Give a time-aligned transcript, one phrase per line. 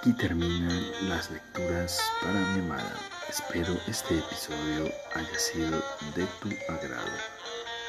[0.00, 2.96] Aquí terminan las lecturas para mi amada.
[3.28, 5.78] Espero este episodio haya sido
[6.16, 7.18] de tu agrado.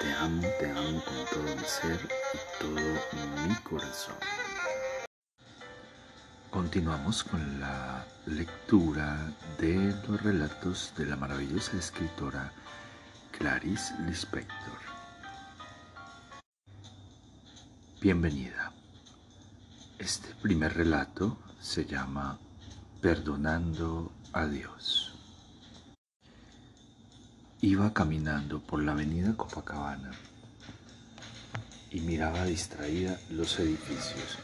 [0.02, 4.16] Te amo, te amo con todo mi ser y todo mi corazón.
[6.50, 12.52] Continuamos con la lectura de los relatos de la maravillosa escritora
[13.32, 14.80] Clarice Lispector.
[18.02, 18.74] Bienvenida.
[19.98, 22.40] Este primer relato se llama
[23.02, 25.14] Perdonando a Dios.
[27.62, 30.12] Iba caminando por la avenida Copacabana
[31.92, 34.40] y miraba distraída los edificios,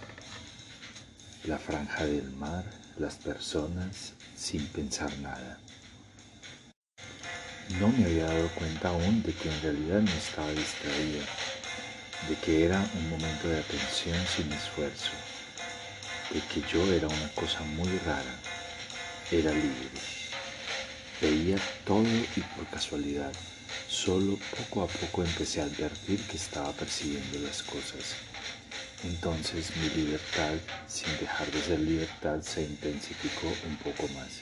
[1.46, 2.64] la franja del mar,
[3.00, 5.58] las personas, sin pensar nada.
[7.80, 11.26] No me había dado cuenta aún de que en realidad no estaba distraída,
[12.30, 15.10] de que era un momento de atención sin esfuerzo
[16.32, 18.36] de que yo era una cosa muy rara,
[19.32, 20.02] era libre.
[21.22, 23.32] Veía todo y por casualidad,
[23.88, 28.16] solo poco a poco empecé a advertir que estaba persiguiendo las cosas.
[29.04, 30.54] Entonces mi libertad,
[30.88, 34.42] sin dejar de ser libertad, se intensificó un poco más.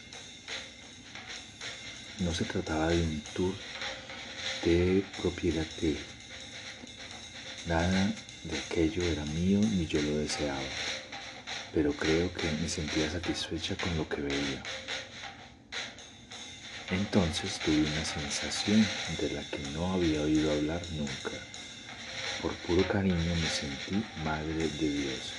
[2.19, 3.53] No se trataba de un tour
[4.63, 5.65] de propiedad.
[7.67, 10.59] Nada de aquello era mío ni yo lo deseaba
[11.73, 14.63] pero creo que me sentía satisfecha con lo que veía.
[16.91, 18.85] Entonces tuve una sensación
[19.19, 21.31] de la que no había oído hablar nunca.
[22.41, 25.33] Por puro cariño me sentí madre de Dios,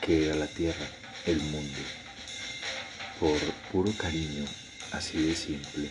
[0.00, 0.86] que era la tierra,
[1.26, 1.78] el mundo.
[3.20, 3.38] Por
[3.70, 4.44] puro cariño,
[4.92, 5.90] así de simple,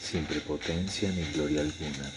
[0.00, 2.10] sin prepotencia ni gloria alguna,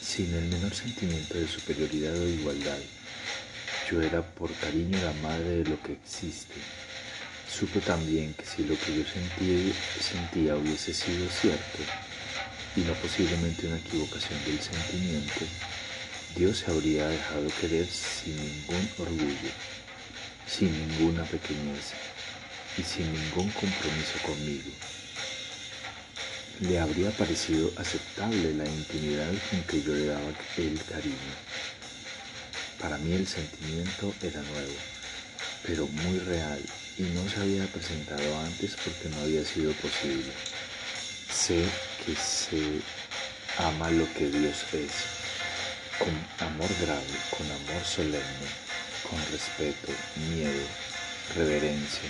[0.00, 2.78] sin el menor sentimiento de superioridad o igualdad
[3.90, 6.54] yo era por cariño la madre de lo que existe.
[7.50, 11.78] Supe también que si lo que yo sentía, sentía hubiese sido cierto,
[12.76, 15.40] y no posiblemente una equivocación del sentimiento,
[16.36, 19.50] Dios se habría dejado querer sin ningún orgullo,
[20.46, 21.92] sin ninguna pequeñez
[22.78, 24.70] y sin ningún compromiso conmigo.
[26.60, 30.28] Le habría parecido aceptable la intimidad con que yo le daba
[30.58, 31.79] el cariño
[32.80, 34.74] para mí el sentimiento era nuevo,
[35.66, 36.60] pero muy real
[36.98, 40.32] y no se había presentado antes porque no había sido posible.
[41.30, 41.64] Sé
[42.04, 42.80] que se
[43.58, 44.92] ama lo que Dios es,
[45.98, 48.48] con amor grave, con amor solemne,
[49.08, 49.92] con respeto,
[50.30, 50.66] miedo,
[51.36, 52.08] reverencia,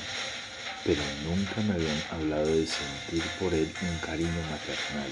[0.84, 5.10] pero nunca me habían hablado de sentir por Él un cariño maternal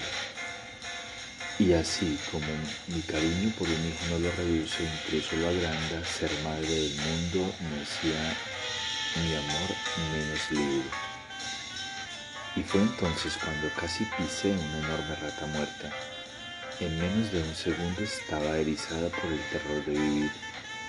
[1.59, 2.47] y así como
[2.87, 7.53] mi cariño por un hijo no lo reduce, incluso lo agranda, ser madre del mundo
[7.59, 8.37] no hacía
[9.17, 9.69] mi amor
[10.13, 10.89] menos libre.
[12.55, 15.91] Y fue entonces cuando casi pisé una enorme rata muerta.
[16.79, 20.31] En menos de un segundo estaba erizada por el terror de vivir.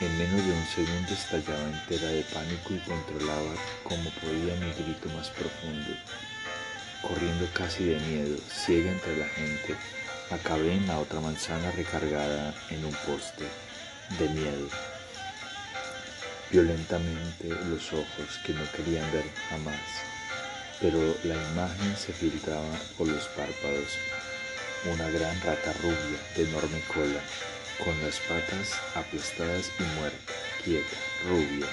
[0.00, 5.08] En menos de un segundo estallaba entera de pánico y controlaba como podía mi grito
[5.16, 5.96] más profundo.
[7.02, 9.76] Corriendo casi de miedo, ciega entre la gente,
[10.30, 13.44] Acabé en la otra manzana recargada en un poste
[14.16, 14.68] de miedo.
[16.52, 19.74] Violentamente los ojos que no querían ver jamás,
[20.80, 23.98] pero la imagen se filtraba por los párpados.
[24.94, 27.20] Una gran rata rubia de enorme cola,
[27.84, 30.96] con las patas aplastadas y muerta, quieta,
[31.28, 31.66] rubia.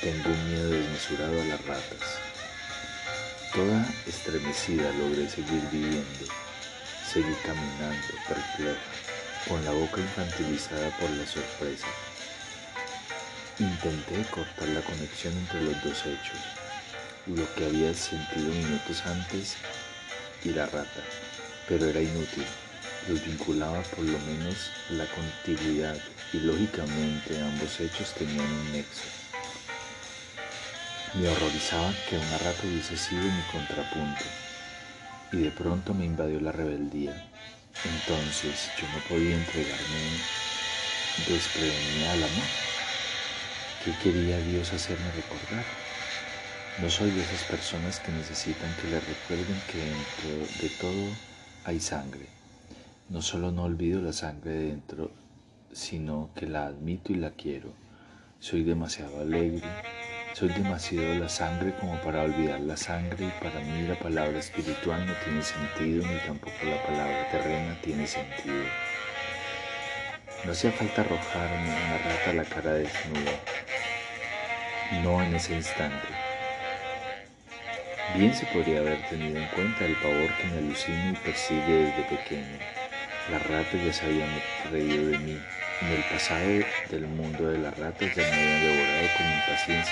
[0.00, 2.18] Tengo un miedo desmesurado a las ratas.
[3.54, 6.45] Toda estremecida logré seguir viviendo
[7.12, 8.80] Seguí caminando, perpleja,
[9.48, 11.86] con la boca infantilizada por la sorpresa.
[13.60, 16.40] Intenté cortar la conexión entre los dos hechos,
[17.26, 19.54] lo que había sentido minutos antes
[20.44, 21.00] y la rata,
[21.68, 22.44] pero era inútil.
[23.08, 25.96] Los vinculaba por lo menos la continuidad
[26.32, 29.06] y lógicamente ambos hechos tenían un nexo.
[31.14, 34.24] Me horrorizaba que una rata hubiese sido mi contrapunto
[35.32, 37.12] y de pronto me invadió la rebeldía.
[37.84, 40.24] Entonces yo no podía entregarme
[41.28, 42.44] desprevenida al amor.
[43.84, 45.64] ¿Qué quería Dios hacerme recordar?
[46.82, 51.16] No soy de esas personas que necesitan que le recuerden que dentro de todo
[51.64, 52.26] hay sangre.
[53.08, 55.10] No solo no olvido la sangre dentro,
[55.72, 57.72] sino que la admito y la quiero.
[58.40, 59.62] Soy demasiado alegre,
[60.38, 65.06] soy demasiado la sangre como para olvidar la sangre y para mí la palabra espiritual
[65.06, 68.64] no tiene sentido ni tampoco la palabra terrena tiene sentido.
[70.44, 73.32] No hacía falta arrojarme una rata a la cara desnuda.
[75.02, 76.06] no en ese instante.
[78.14, 82.02] Bien se podría haber tenido en cuenta el pavor que me alucina y persigue desde
[82.14, 82.58] pequeño.
[83.30, 84.28] Las ratas ya se habían
[84.70, 85.40] reído de mí.
[85.80, 89.26] En el pasado del mundo de las ratas ya me habían devorado con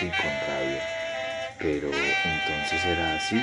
[0.02, 0.82] y con rabia.
[1.58, 3.36] Pero entonces era así,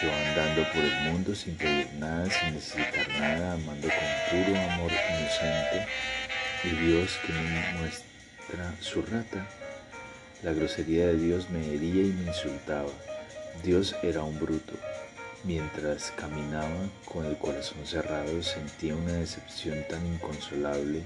[0.00, 4.92] yo andando por el mundo sin pedir nada, sin necesitar nada, amando con puro amor
[4.92, 5.86] inocente,
[6.64, 9.46] y Dios que me muestra su rata.
[10.42, 12.90] La grosería de Dios me hería y me insultaba.
[13.64, 14.74] Dios era un bruto.
[15.44, 21.02] Mientras caminaba con el corazón cerrado sentía una decepción tan inconsolable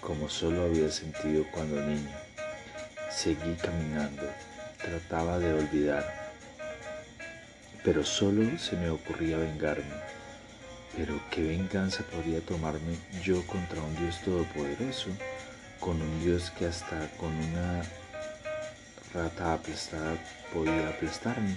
[0.00, 2.29] como solo había sentido cuando niño.
[3.10, 4.22] Seguí caminando,
[4.78, 6.32] trataba de olvidar,
[7.84, 9.94] pero solo se me ocurría vengarme.
[10.96, 15.10] Pero ¿qué venganza podría tomarme yo contra un Dios todopoderoso?
[15.80, 17.82] Con un Dios que hasta con una
[19.12, 20.16] rata aplastada
[20.54, 21.56] podía aplastarme.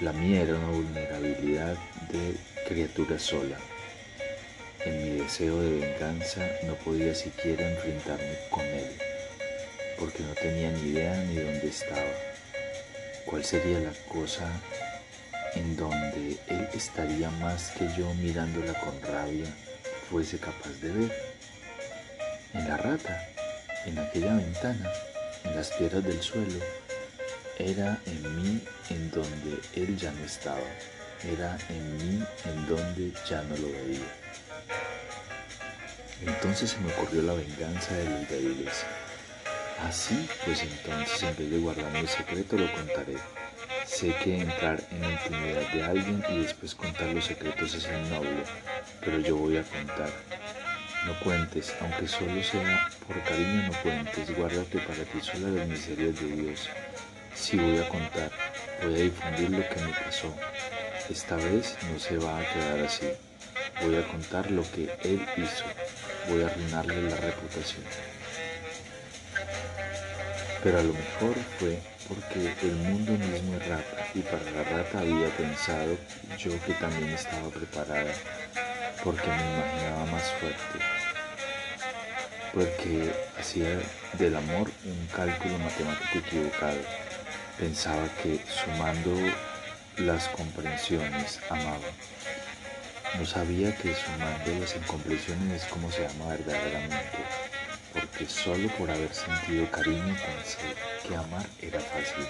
[0.00, 1.76] La mía era una vulnerabilidad
[2.10, 2.36] de
[2.66, 3.58] criatura sola.
[4.84, 8.90] En mi deseo de venganza no podía siquiera enfrentarme con él,
[9.96, 12.10] porque no tenía ni idea ni dónde estaba.
[13.24, 14.50] ¿Cuál sería la cosa
[15.54, 19.46] en donde él estaría más que yo mirándola con rabia
[20.10, 21.12] fuese capaz de ver?
[22.52, 23.28] En la rata,
[23.86, 24.92] en aquella ventana,
[25.44, 26.58] en las piedras del suelo,
[27.56, 30.58] era en mí en donde él ya no estaba,
[31.22, 34.21] era en mí en donde ya no lo veía.
[36.26, 38.84] Entonces se me ocurrió la venganza de los débiles.
[39.82, 43.16] Así, pues entonces en vez de guardarme el secreto lo contaré.
[43.84, 48.44] Sé que entrar en la intimidad de alguien y después contar los secretos es innoble,
[49.00, 50.10] pero yo voy a contar.
[51.06, 56.20] No cuentes, aunque solo sea por cariño, no cuentes, guárdate para ti sola las miserias
[56.20, 56.68] de Dios.
[57.34, 58.30] Sí voy a contar,
[58.84, 60.32] voy a difundir lo que me pasó.
[61.10, 63.08] Esta vez no se va a quedar así.
[63.82, 65.64] Voy a contar lo que Él hizo.
[66.28, 67.84] Voy a arruinarle la reputación.
[70.62, 71.78] Pero a lo mejor fue
[72.08, 75.96] porque el mundo mismo es rata y para la rata había pensado
[76.38, 78.12] yo que también estaba preparada
[79.02, 80.78] porque me imaginaba más fuerte,
[82.54, 83.80] porque hacía
[84.12, 86.78] del amor un cálculo matemático equivocado.
[87.58, 89.12] Pensaba que sumando
[89.96, 91.78] las comprensiones amaba.
[93.18, 97.18] No sabía que sumando las incomprensiones es como se ama verdaderamente,
[97.92, 100.58] porque solo por haber sentido cariño pensé
[101.06, 102.26] que amar era fácil.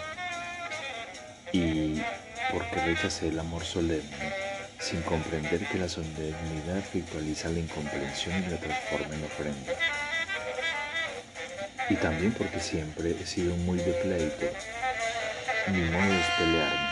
[1.52, 2.02] Y
[2.50, 4.32] porque rechacé el amor solemne
[4.80, 9.72] sin comprender que la solemnidad ritualiza la incomprensión y la transforma en ofrenda.
[11.88, 14.46] Y también porque siempre he sido muy de pleito.
[15.68, 16.88] Mi modo es pelearme.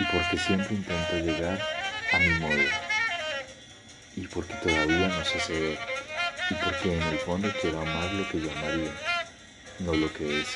[0.00, 1.81] Y porque siempre intento llegar
[2.12, 2.62] a mi modo.
[4.16, 5.78] Y porque todavía no sé ceder.
[6.50, 8.92] Y porque en el fondo quiero amar lo que yo amaría,
[9.78, 10.48] no lo que es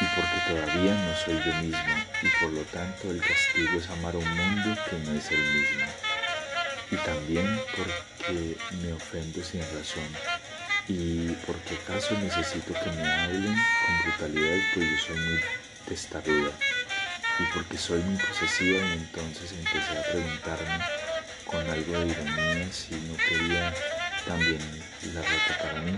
[0.00, 4.16] y porque todavía no soy yo mismo y por lo tanto el castigo es amar
[4.16, 5.86] un mundo que no es el mismo.
[6.90, 10.08] Y también porque me ofendo sin razón
[10.88, 15.40] y porque acaso necesito que me hablen con brutalidad pues yo soy muy
[15.86, 16.52] testaruda
[17.40, 20.84] y porque soy muy posesiva y entonces empecé a preguntarme
[21.46, 23.72] con algo de ironía si no quería
[24.26, 24.60] también
[25.14, 25.96] la rata para mí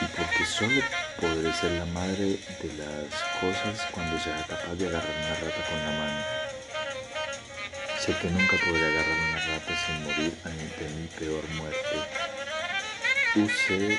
[0.00, 0.80] y porque solo
[1.20, 5.78] podré ser la madre de las cosas cuando sea capaz de agarrar una rata con
[5.78, 6.24] la mano.
[7.98, 11.98] Sé que nunca podré agarrar una rata sin morir ante mi peor muerte.
[13.34, 13.98] Usé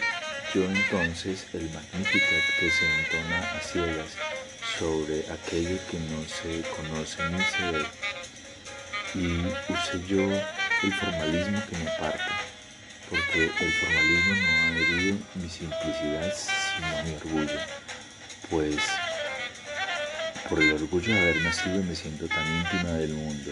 [0.54, 4.29] yo entonces el Magnificat que se entona a ciegas
[4.80, 7.86] sobre aquello que no se conoce ni se ve.
[9.14, 10.22] Y usé yo
[10.84, 12.40] el formalismo que me aparta
[13.10, 17.60] porque el formalismo no ha herido mi simplicidad sino mi orgullo,
[18.50, 18.78] pues
[20.48, 23.52] por el orgullo de haber nacido me siento tan íntima del mundo,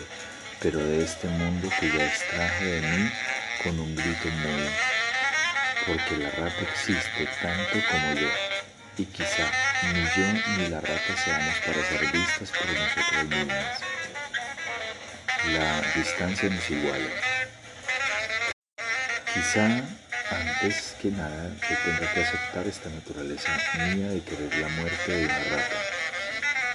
[0.61, 3.11] pero de este mundo que ya extraje de mí
[3.63, 4.69] con un grito mudo,
[5.87, 8.46] porque la rata existe tanto como yo,
[8.97, 9.45] y quizá
[9.93, 13.65] ni yo ni la rata seamos para ser vistas por nosotros mismos.
[15.53, 17.09] La distancia nos iguala.
[19.33, 19.65] Quizá
[20.31, 25.25] antes que nada yo tenga que aceptar esta naturaleza mía de querer la muerte de
[25.25, 25.75] una rata.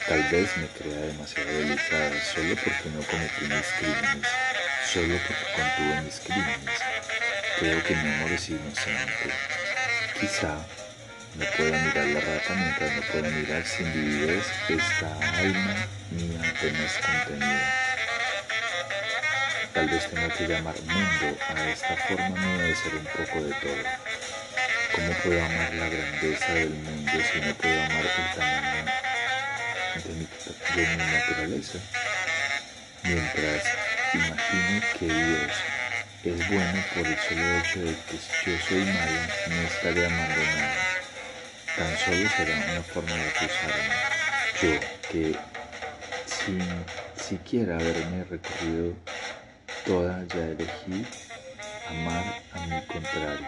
[0.08, 4.28] Tal vez me crea demasiado delicada solo porque no cometí mis crímenes,
[4.92, 6.80] solo porque contuve mis crímenes.
[7.58, 9.32] Creo que mi amor es inocente.
[10.20, 10.64] Quizá
[11.34, 16.92] no pueda mirar la rata, mientras no pueda mirar sin vividez esta alma mía apenas
[16.98, 17.74] contenida.
[19.72, 23.54] Tal vez tenga que llamar mundo a esta forma mía de ser un poco de
[23.54, 23.82] todo.
[24.94, 28.84] ¿Cómo puedo amar la grandeza del mundo si no puedo amar el tamaño
[30.04, 30.28] de mi,
[30.76, 31.78] de mi naturaleza?
[33.04, 33.62] Mientras
[34.12, 35.52] imagino que Dios
[36.24, 40.42] es bueno por el solo hecho de que si yo soy malo, no estaré amando
[40.44, 40.81] nada.
[41.76, 43.94] Tan solo será una forma de acusarme.
[44.60, 45.36] Yo, que
[46.26, 46.62] sin
[47.16, 48.94] siquiera haberme recorrido
[49.86, 51.06] toda, ya elegí
[51.88, 53.46] amar a mi contrario.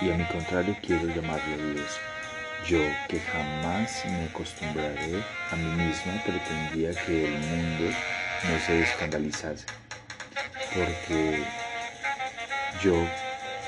[0.00, 1.98] Y a mi contrario quiero llamarle Dios.
[2.66, 2.78] Yo,
[3.08, 7.96] que jamás me acostumbraré a mí misma, pretendía que el mundo
[8.44, 9.66] no se escandalizase
[10.74, 11.44] porque
[12.82, 12.94] yo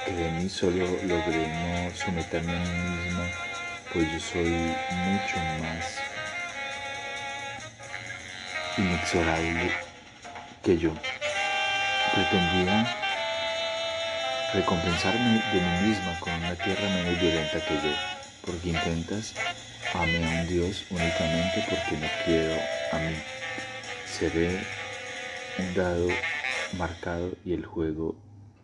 [0.06, 3.24] que de mí solo logré no someterme a mí misma,
[3.92, 5.98] pues yo soy mucho más
[8.78, 9.72] inexorable
[10.62, 10.92] que yo.
[12.14, 12.96] Pretendía
[14.54, 17.94] recompensarme de mí misma con una tierra menos violenta que yo,
[18.44, 19.34] porque intentas
[19.92, 22.54] amar a un Dios únicamente porque no quiero
[22.92, 23.16] a mí.
[24.06, 24.64] Seré
[25.58, 26.08] un dado
[26.76, 28.14] marcado y el juego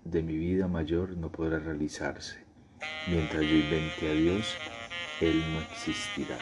[0.04, 2.44] de mi vida mayor no podrá realizarse.
[3.06, 4.56] Mientras yo invente a Dios,
[5.21, 6.38] Él no existirá.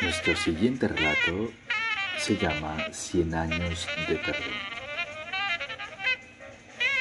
[0.00, 1.50] Nuestro siguiente relato
[2.18, 4.72] se llama Cien años de perdón.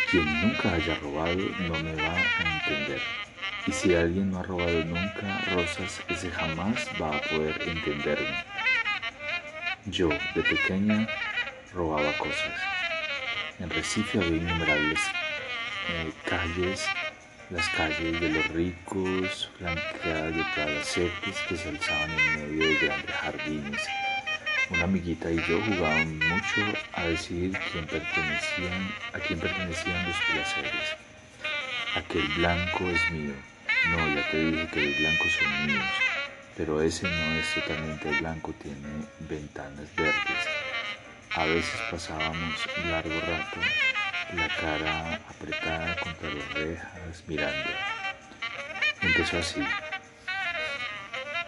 [0.09, 1.37] Quien nunca haya robado
[1.67, 3.01] no me va a entender.
[3.67, 8.43] Y si alguien no ha robado nunca rosas, ese jamás va a poder entenderme.
[9.85, 11.07] Yo, de pequeña,
[11.73, 12.70] robaba cosas.
[13.59, 14.99] En Recife había innumerables
[15.89, 16.85] eh, calles,
[17.49, 23.15] las calles de los ricos, flanqueadas de palacetes que se alzaban en medio de grandes
[23.15, 23.81] jardines.
[24.69, 26.61] Una amiguita y yo jugábamos mucho
[26.93, 30.95] a decidir quién pertenecían, a quién pertenecían los placeres.
[31.95, 33.33] Aquel blanco es mío.
[33.89, 35.85] No, ya te dije que los blancos son míos,
[36.55, 40.60] pero ese no es totalmente blanco, tiene ventanas verdes.
[41.33, 43.57] A veces pasábamos largo rato,
[44.33, 47.69] la cara apretada contra las rejas, mirando.
[49.01, 49.63] Empezó así.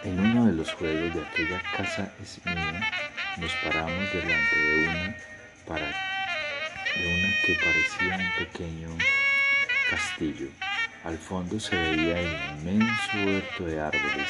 [0.04, 2.92] En uno de los juegos de aquella casa es mía,
[3.38, 5.18] nos paramos delante de una
[5.68, 8.98] para de una que parecía un pequeño
[9.90, 10.48] castillo.
[11.04, 14.30] Al fondo se veía el inmenso huerto de árboles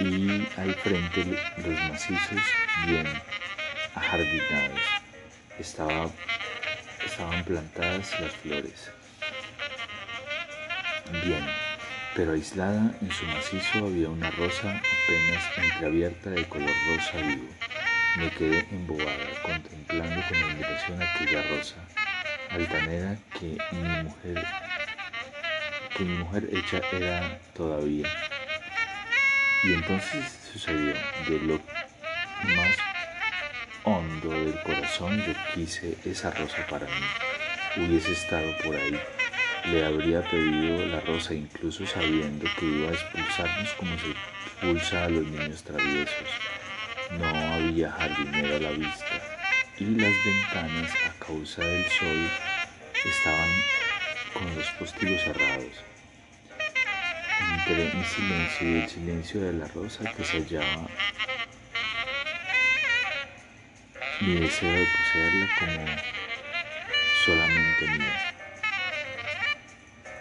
[0.00, 1.24] y al frente
[1.56, 2.42] los macizos
[2.86, 3.06] bien
[3.96, 4.80] ajardinados.
[5.58, 6.10] Estaba,
[7.04, 8.90] estaban plantadas las flores.
[11.24, 11.44] Bien,
[12.14, 17.48] pero aislada en su macizo había una rosa apenas entreabierta de color rosa vivo.
[18.16, 21.76] Me quedé embobada contemplando con admiración aquella rosa,
[22.50, 24.44] altanera que mi mujer,
[25.96, 28.08] que mi mujer hecha era todavía.
[29.64, 30.94] Y entonces sucedió
[31.28, 31.60] de lo
[32.56, 32.76] más
[33.86, 37.06] hondo del corazón yo quise esa rosa para mí.
[37.76, 39.00] Hubiese estado por ahí.
[39.70, 45.08] Le habría pedido la rosa incluso sabiendo que iba a expulsarnos como se expulsa a
[45.08, 46.28] los niños traviesos.
[47.12, 49.22] No había jardinero a la vista
[49.78, 52.28] y las ventanas a causa del sol
[53.04, 53.50] estaban
[54.34, 55.84] con los postigos cerrados.
[57.54, 60.88] Entre mi silencio y el silencio de la rosa que se hallaba
[64.20, 65.86] mi deseo de poseerla como
[67.24, 68.34] solamente mía.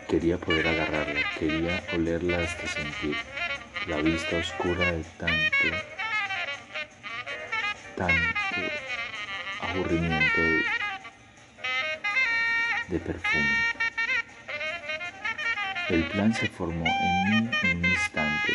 [0.10, 3.16] Quería poder agarrarla, quería olerla hasta sentir
[3.88, 5.78] la vista oscura de tanto,
[7.96, 8.62] tanto
[9.62, 10.66] aburrimiento de,
[12.90, 13.75] de perfume.
[15.90, 18.54] El plan se formó en mí en un instante.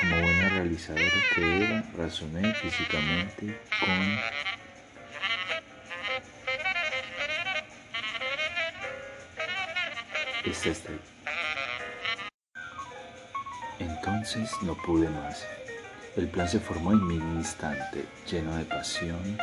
[0.00, 4.43] Como buena realizadora que era, razoné físicamente con
[10.54, 10.98] es este.
[13.80, 15.44] Entonces no pude más.
[16.16, 19.36] El plan se formó en mi instante, lleno de pasión,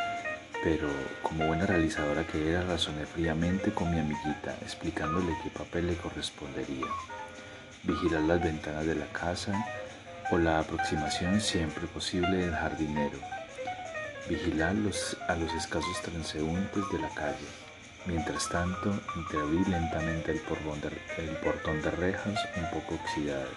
[0.64, 0.88] pero
[1.22, 6.88] como buena realizadora que era, razoné fríamente con mi amiguita, explicándole qué papel le correspondería.
[7.84, 9.54] Vigilar las ventanas de la casa
[10.32, 13.20] o la aproximación siempre posible del jardinero.
[14.30, 14.76] Vigilar
[15.28, 17.71] a los escasos transeúntes de la calle
[18.06, 23.50] Mientras tanto, entreabrí lentamente el, portón de rejas un poco oxidadas,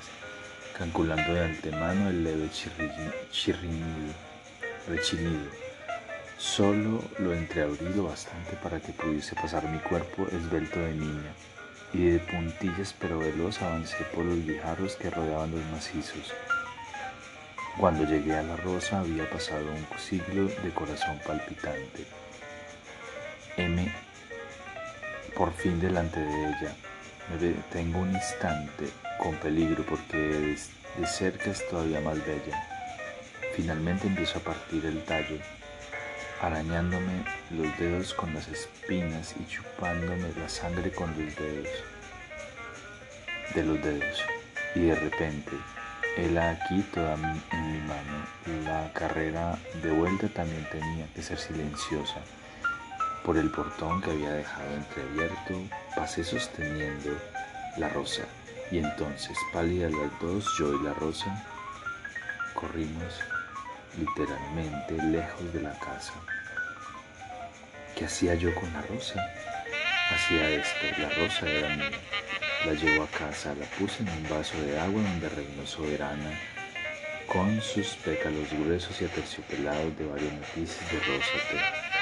[0.76, 2.50] calculando de antemano el leve
[3.30, 4.12] chirrinido,
[4.86, 5.50] rechinido.
[6.36, 11.32] Solo lo entreabrí lo bastante para que pudiese pasar mi cuerpo esbelto de niña,
[11.94, 16.34] y de puntillas pero veloz avancé por los guijarros que rodeaban los macizos.
[17.78, 22.04] Cuando llegué a la rosa había pasado un siglo de corazón palpitante.
[23.56, 23.90] M
[25.36, 26.76] por fin delante de ella.
[27.30, 28.88] Me detengo un instante
[29.18, 32.62] con peligro porque de cerca es todavía más bella.
[33.54, 35.38] Finalmente empiezo a partir el tallo,
[36.40, 41.68] arañándome los dedos con las espinas y chupándome la sangre con los dedos
[43.54, 44.22] de los dedos.
[44.74, 45.52] Y de repente,
[46.16, 48.64] él aquí toda en mi mano.
[48.64, 52.20] La carrera de vuelta también tenía que ser silenciosa
[53.24, 55.54] por el portón que había dejado entreabierto,
[55.96, 57.10] pasé sosteniendo
[57.78, 58.22] la rosa,
[58.70, 61.42] y entonces, pálidas las dos, yo y la rosa,
[62.52, 63.20] corrimos
[63.98, 66.12] literalmente lejos de la casa.
[67.96, 69.24] ¿Qué hacía yo con la rosa?
[70.10, 71.90] Hacía esto, la rosa era mía.
[72.66, 76.38] La llevo a casa, la puse en un vaso de agua donde reinó soberana,
[77.32, 81.93] con sus pétalos gruesos y aterciopelados de varios matices de rosa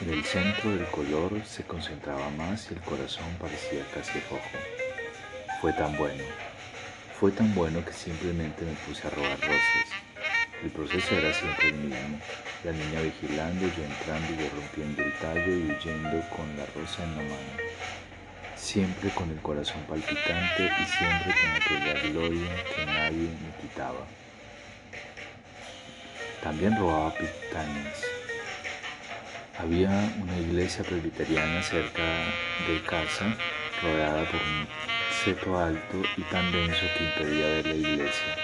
[0.00, 4.48] en el centro del color se concentraba más y el corazón parecía casi rojo.
[5.60, 6.24] Fue tan bueno,
[7.18, 9.88] fue tan bueno que simplemente me puse a robar rosas.
[10.62, 12.18] El proceso era siempre el mismo,
[12.64, 17.16] la niña vigilando, yo entrando y rompiendo el tallo y huyendo con la rosa en
[17.16, 17.56] la mano.
[18.56, 24.06] Siempre con el corazón palpitante y siempre con aquella gloria que nadie me quitaba.
[26.42, 28.19] También robaba pitañas
[29.62, 29.90] había
[30.22, 32.02] una iglesia presbiteriana cerca
[32.66, 33.36] de casa,
[33.82, 34.66] rodeada por un
[35.24, 38.36] seto alto y tan denso que impedía ver la iglesia.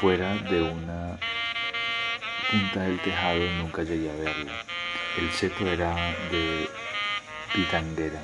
[0.00, 1.18] Fuera de una
[2.50, 4.52] punta del tejado nunca llegué a verla.
[5.18, 5.94] El seto era
[6.30, 6.68] de
[7.52, 8.20] pitanguera,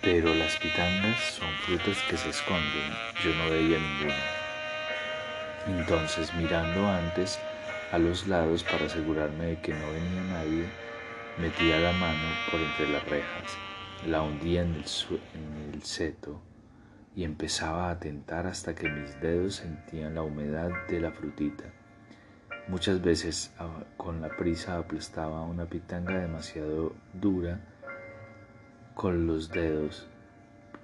[0.00, 2.92] pero las pitangas son frutas que se esconden.
[3.22, 4.16] Yo no veía ninguna.
[5.66, 7.38] Entonces, mirando antes,
[7.94, 10.64] a los lados para asegurarme de que no venía nadie,
[11.38, 13.56] metía la mano por entre las rejas,
[14.04, 14.84] la hundía en el,
[15.34, 16.40] en el seto
[17.14, 21.66] y empezaba a tentar hasta que mis dedos sentían la humedad de la frutita.
[22.66, 27.60] Muchas veces ah, con la prisa aplastaba una pitanga demasiado dura
[28.96, 30.08] con los dedos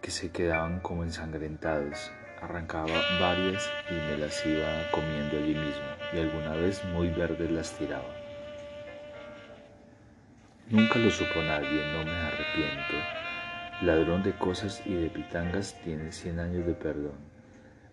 [0.00, 6.18] que se quedaban como ensangrentados arrancaba varias y me las iba comiendo allí mismo y
[6.18, 8.08] alguna vez muy verdes las tiraba.
[10.68, 12.94] Nunca lo supo nadie, no me arrepiento.
[13.82, 17.18] Ladrón de cosas y de pitangas tiene cien años de perdón.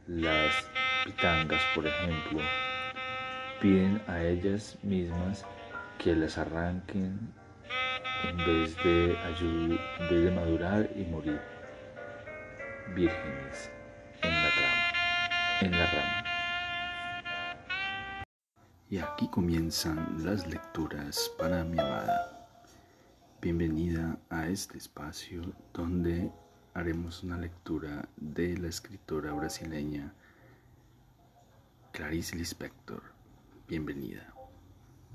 [0.07, 0.69] Las
[1.03, 2.39] pitangas, por ejemplo,
[3.62, 5.45] piden a ellas mismas
[5.97, 7.19] que las arranquen
[8.23, 11.41] en vez de, en vez de madurar y morir
[12.95, 13.71] vírgenes
[15.62, 16.24] en la rama.
[18.89, 22.48] Y aquí comienzan las lecturas para mi amada.
[23.41, 25.41] Bienvenida a este espacio
[25.74, 26.32] donde
[26.74, 30.13] haremos una lectura de la escritora brasileña
[31.91, 33.02] Clarice Lispector.
[33.67, 34.37] Bienvenida.